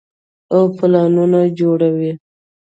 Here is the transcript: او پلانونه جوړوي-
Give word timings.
او 0.53 0.61
پلانونه 0.77 1.39
جوړوي- 1.59 2.11